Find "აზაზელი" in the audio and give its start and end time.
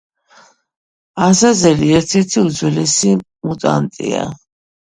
1.25-1.91